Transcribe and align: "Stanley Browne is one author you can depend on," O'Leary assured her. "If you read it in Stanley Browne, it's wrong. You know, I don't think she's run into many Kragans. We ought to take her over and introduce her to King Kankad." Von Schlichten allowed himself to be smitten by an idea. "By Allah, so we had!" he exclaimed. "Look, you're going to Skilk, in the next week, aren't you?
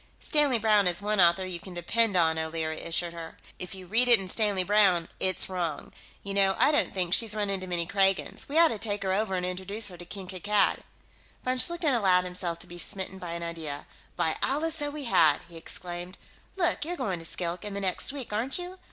"Stanley 0.19 0.57
Browne 0.57 0.87
is 0.87 0.99
one 0.99 1.21
author 1.21 1.45
you 1.45 1.59
can 1.59 1.75
depend 1.75 2.15
on," 2.15 2.39
O'Leary 2.39 2.81
assured 2.81 3.13
her. 3.13 3.37
"If 3.59 3.75
you 3.75 3.85
read 3.85 4.07
it 4.07 4.19
in 4.19 4.27
Stanley 4.27 4.63
Browne, 4.63 5.07
it's 5.19 5.47
wrong. 5.47 5.93
You 6.23 6.33
know, 6.33 6.55
I 6.57 6.71
don't 6.71 6.91
think 6.91 7.13
she's 7.13 7.35
run 7.35 7.51
into 7.51 7.67
many 7.67 7.85
Kragans. 7.85 8.49
We 8.49 8.57
ought 8.57 8.69
to 8.69 8.79
take 8.79 9.03
her 9.03 9.13
over 9.13 9.35
and 9.35 9.45
introduce 9.45 9.89
her 9.89 9.97
to 9.99 10.05
King 10.05 10.27
Kankad." 10.27 10.77
Von 11.45 11.59
Schlichten 11.59 11.93
allowed 11.93 12.23
himself 12.23 12.57
to 12.57 12.65
be 12.65 12.79
smitten 12.79 13.19
by 13.19 13.33
an 13.33 13.43
idea. 13.43 13.85
"By 14.15 14.35
Allah, 14.41 14.71
so 14.71 14.89
we 14.89 15.03
had!" 15.03 15.41
he 15.47 15.55
exclaimed. 15.55 16.17
"Look, 16.55 16.83
you're 16.83 16.97
going 16.97 17.19
to 17.19 17.23
Skilk, 17.25 17.63
in 17.63 17.75
the 17.75 17.79
next 17.81 18.11
week, 18.11 18.33
aren't 18.33 18.57
you? 18.57 18.79